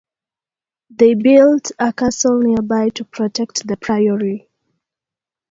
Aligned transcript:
They 0.89 1.13
built 1.13 1.73
a 1.77 1.93
castle 1.93 2.39
nearby 2.39 2.89
to 2.89 3.05
protect 3.05 3.67
the 3.67 3.77
priory. 3.77 4.49